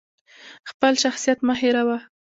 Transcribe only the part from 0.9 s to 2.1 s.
شخصیت مه هیروه!